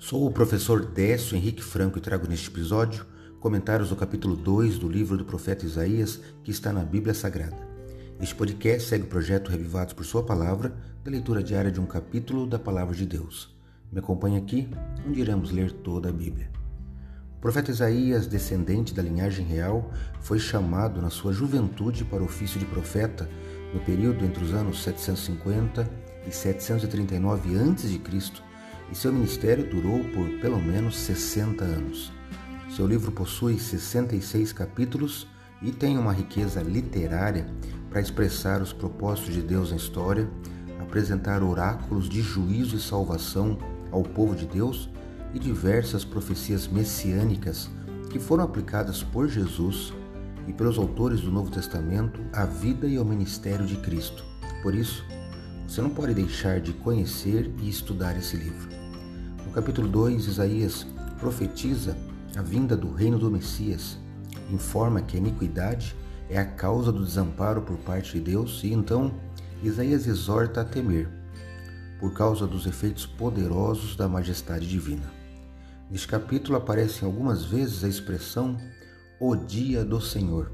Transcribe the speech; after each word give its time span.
Sou 0.00 0.24
o 0.24 0.30
professor 0.30 0.86
Décio 0.86 1.36
Henrique 1.36 1.62
Franco 1.62 1.98
e 1.98 2.00
trago 2.00 2.28
neste 2.28 2.48
episódio 2.48 3.04
comentários 3.40 3.88
do 3.88 3.96
capítulo 3.96 4.36
2 4.36 4.78
do 4.78 4.88
livro 4.88 5.16
do 5.16 5.24
profeta 5.24 5.66
Isaías 5.66 6.20
que 6.44 6.52
está 6.52 6.72
na 6.72 6.84
Bíblia 6.84 7.12
Sagrada. 7.12 7.58
Este 8.20 8.32
podcast 8.32 8.88
segue 8.88 9.04
o 9.04 9.08
projeto 9.08 9.50
Revivados 9.50 9.92
por 9.92 10.04
Sua 10.04 10.22
Palavra, 10.22 10.72
da 11.02 11.10
leitura 11.10 11.42
diária 11.42 11.72
de 11.72 11.80
um 11.80 11.84
capítulo 11.84 12.46
da 12.46 12.60
Palavra 12.60 12.94
de 12.94 13.04
Deus. 13.04 13.52
Me 13.90 13.98
acompanhe 13.98 14.38
aqui, 14.38 14.70
onde 15.04 15.20
iremos 15.20 15.50
ler 15.50 15.72
toda 15.72 16.10
a 16.10 16.12
Bíblia. 16.12 16.48
O 17.36 17.40
profeta 17.40 17.72
Isaías, 17.72 18.28
descendente 18.28 18.94
da 18.94 19.02
linhagem 19.02 19.44
real, 19.44 19.92
foi 20.20 20.38
chamado 20.38 21.02
na 21.02 21.10
sua 21.10 21.32
juventude 21.32 22.04
para 22.04 22.22
o 22.22 22.26
ofício 22.26 22.60
de 22.60 22.66
profeta 22.66 23.28
no 23.74 23.80
período 23.80 24.24
entre 24.24 24.44
os 24.44 24.54
anos 24.54 24.80
750 24.80 25.90
e 26.24 26.30
739 26.30 27.58
a.C., 27.58 28.48
e 28.90 28.96
seu 28.96 29.12
ministério 29.12 29.68
durou 29.68 30.02
por 30.04 30.28
pelo 30.40 30.60
menos 30.60 30.96
60 30.96 31.64
anos. 31.64 32.12
Seu 32.74 32.86
livro 32.86 33.10
possui 33.10 33.58
66 33.58 34.52
capítulos 34.52 35.26
e 35.60 35.70
tem 35.72 35.98
uma 35.98 36.12
riqueza 36.12 36.62
literária 36.62 37.46
para 37.90 38.00
expressar 38.00 38.62
os 38.62 38.72
propósitos 38.72 39.34
de 39.34 39.42
Deus 39.42 39.70
na 39.70 39.76
história, 39.76 40.28
apresentar 40.80 41.42
oráculos 41.42 42.08
de 42.08 42.20
juízo 42.20 42.76
e 42.76 42.80
salvação 42.80 43.58
ao 43.90 44.02
povo 44.02 44.36
de 44.36 44.46
Deus 44.46 44.88
e 45.34 45.38
diversas 45.38 46.04
profecias 46.04 46.66
messiânicas 46.66 47.70
que 48.10 48.18
foram 48.18 48.44
aplicadas 48.44 49.02
por 49.02 49.28
Jesus 49.28 49.92
e 50.46 50.52
pelos 50.52 50.78
autores 50.78 51.20
do 51.20 51.30
Novo 51.30 51.50
Testamento 51.50 52.20
à 52.32 52.44
vida 52.44 52.86
e 52.86 52.96
ao 52.96 53.04
ministério 53.04 53.66
de 53.66 53.76
Cristo. 53.76 54.24
Por 54.62 54.74
isso, 54.74 55.04
você 55.68 55.82
não 55.82 55.90
pode 55.90 56.14
deixar 56.14 56.60
de 56.60 56.72
conhecer 56.72 57.52
e 57.60 57.68
estudar 57.68 58.16
esse 58.16 58.38
livro. 58.38 58.70
No 59.44 59.52
capítulo 59.52 59.86
2, 59.86 60.26
Isaías 60.26 60.86
profetiza 61.20 61.94
a 62.34 62.40
vinda 62.40 62.74
do 62.74 62.90
reino 62.90 63.18
do 63.18 63.30
Messias, 63.30 63.98
informa 64.50 65.02
que 65.02 65.18
a 65.18 65.20
iniquidade 65.20 65.94
é 66.30 66.38
a 66.38 66.44
causa 66.46 66.90
do 66.90 67.04
desamparo 67.04 67.60
por 67.60 67.76
parte 67.78 68.14
de 68.14 68.20
Deus 68.20 68.64
e 68.64 68.72
então 68.72 69.12
Isaías 69.62 70.06
exorta 70.06 70.62
a 70.62 70.64
temer, 70.64 71.06
por 72.00 72.14
causa 72.14 72.46
dos 72.46 72.66
efeitos 72.66 73.04
poderosos 73.04 73.94
da 73.94 74.08
majestade 74.08 74.66
divina. 74.66 75.12
Neste 75.90 76.08
capítulo 76.08 76.56
aparecem 76.56 77.06
algumas 77.06 77.44
vezes 77.44 77.84
a 77.84 77.88
expressão 77.88 78.56
o 79.20 79.36
dia 79.36 79.84
do 79.84 80.00
Senhor. 80.00 80.50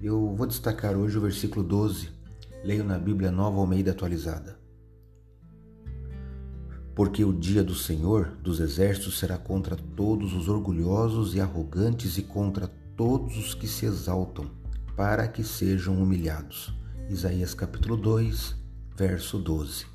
Eu 0.00 0.36
vou 0.36 0.46
destacar 0.46 0.96
hoje 0.96 1.18
o 1.18 1.20
versículo 1.20 1.64
12, 1.64 2.10
leio 2.62 2.84
na 2.84 2.98
Bíblia 2.98 3.30
Nova 3.30 3.58
Almeida 3.58 3.90
atualizada. 3.90 4.61
Porque 6.94 7.24
o 7.24 7.32
dia 7.32 7.64
do 7.64 7.74
Senhor 7.74 8.36
dos 8.42 8.60
exércitos 8.60 9.18
será 9.18 9.38
contra 9.38 9.76
todos 9.76 10.34
os 10.34 10.48
orgulhosos 10.48 11.34
e 11.34 11.40
arrogantes 11.40 12.18
e 12.18 12.22
contra 12.22 12.68
todos 12.94 13.38
os 13.38 13.54
que 13.54 13.66
se 13.66 13.86
exaltam, 13.86 14.50
para 14.94 15.26
que 15.26 15.42
sejam 15.42 15.96
humilhados. 15.96 16.74
Isaías 17.08 17.54
capítulo 17.54 17.96
2, 17.96 18.54
verso 18.94 19.38
12. 19.38 19.86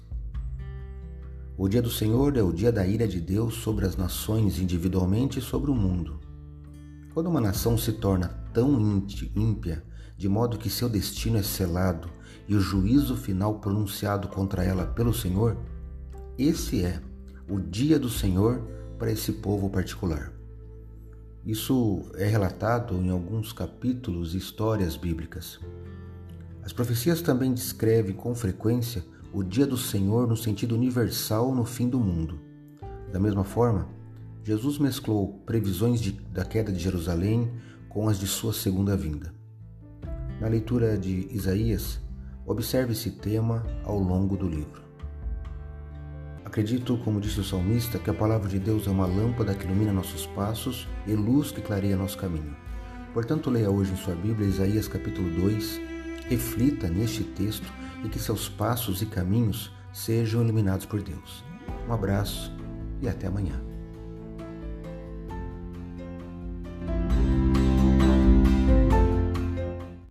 O 1.56 1.68
dia 1.68 1.82
do 1.82 1.90
Senhor 1.90 2.36
é 2.36 2.42
o 2.42 2.52
dia 2.52 2.72
da 2.72 2.86
ira 2.86 3.08
de 3.08 3.22
Deus 3.22 3.56
sobre 3.56 3.86
as 3.86 3.96
nações 3.96 4.60
individualmente 4.60 5.40
e 5.40 5.42
sobre 5.42 5.70
o 5.70 5.76
mundo. 5.76 6.20
Quando 7.14 7.28
uma 7.28 7.42
nação 7.42 7.78
se 7.78 7.94
torna 7.94 8.28
tão 8.54 9.04
ímpia, 9.36 9.84
de 10.18 10.28
modo 10.28 10.58
que 10.58 10.70
seu 10.70 10.90
destino 10.90 11.38
é 11.38 11.44
selado 11.44 12.10
e 12.48 12.56
o 12.56 12.60
juízo 12.60 13.16
final 13.16 13.60
pronunciado 13.60 14.28
contra 14.28 14.64
ela 14.64 14.86
pelo 14.86 15.14
Senhor, 15.14 15.58
esse 16.38 16.84
é 16.84 17.02
o 17.50 17.60
dia 17.60 17.98
do 17.98 18.10
Senhor 18.10 18.62
para 19.00 19.12
esse 19.12 19.32
povo 19.34 19.70
particular. 19.70 20.32
Isso 21.46 22.04
é 22.16 22.26
relatado 22.26 22.96
em 22.96 23.10
alguns 23.10 23.54
capítulos 23.54 24.34
e 24.34 24.38
histórias 24.38 24.96
bíblicas. 24.96 25.60
As 26.62 26.74
profecias 26.74 27.22
também 27.22 27.54
descrevem 27.54 28.14
com 28.14 28.36
frequência 28.36 29.04
o 29.34 29.42
dia 29.42 29.66
do 29.66 29.78
Senhor 29.78 30.28
no 30.28 30.36
sentido 30.36 30.76
universal 30.76 31.56
no 31.56 31.66
fim 31.66 31.88
do 31.88 32.00
mundo. 32.00 32.40
Da 33.12 33.20
mesma 33.20 33.44
forma, 33.44 33.88
Jesus 34.44 34.78
mesclou 34.78 35.42
previsões 35.46 36.00
de, 36.00 36.12
da 36.12 36.46
queda 36.46 36.72
de 36.72 36.80
Jerusalém 36.80 37.52
com 37.90 38.08
as 38.08 38.20
de 38.20 38.28
sua 38.28 38.54
segunda 38.54 38.96
vinda. 38.96 39.34
Na 40.40 40.48
leitura 40.48 40.98
de 40.98 41.28
Isaías, 41.32 42.00
observe 42.46 42.94
esse 42.94 43.12
tema 43.12 43.66
ao 43.84 43.98
longo 43.98 44.38
do 44.38 44.48
livro. 44.48 44.87
Acredito, 46.58 46.98
como 47.06 47.22
disse 47.22 47.40
o 47.40 47.44
salmista, 47.44 48.00
que 48.00 48.10
a 48.10 48.14
palavra 48.16 48.50
de 48.50 48.58
Deus 48.58 48.88
é 48.88 48.90
uma 48.90 49.06
lâmpada 49.06 49.54
que 49.54 49.64
ilumina 49.64 49.94
nossos 49.94 50.26
passos 50.26 50.88
e 51.06 51.14
luz 51.14 51.52
que 51.52 51.62
clareia 51.62 51.96
nosso 51.96 52.18
caminho. 52.18 52.58
Portanto, 53.14 53.52
leia 53.52 53.70
hoje 53.70 53.92
em 53.92 53.96
sua 53.96 54.16
Bíblia 54.16 54.48
Isaías 54.48 54.88
capítulo 54.88 55.30
2, 55.40 55.80
reflita 56.28 56.88
neste 56.88 57.24
texto 57.24 57.72
e 58.04 58.10
que 58.10 58.18
seus 58.18 58.50
passos 58.50 59.04
e 59.04 59.06
caminhos 59.06 59.72
sejam 59.94 60.42
iluminados 60.42 60.88
por 60.88 61.00
Deus. 61.00 61.44
Um 61.88 61.94
abraço 61.94 62.52
e 63.04 63.08
até 63.08 63.28
amanhã. 63.28 63.67